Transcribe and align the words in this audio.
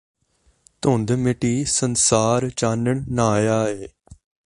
ਧੁੰਦ 0.81 1.11
ਮਿਟੀ 1.11 1.63
ਸੰਸਾਰ 1.65 2.49
ਚਾਨਣ 2.49 3.03
ਨ੍ਹਾਇਆ 3.09 3.63
ਏ 3.67 3.87